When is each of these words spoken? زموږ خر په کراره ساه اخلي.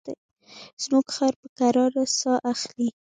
زموږ 0.83 1.05
خر 1.15 1.33
په 1.41 1.47
کراره 1.57 2.03
ساه 2.19 2.39
اخلي. 2.53 2.87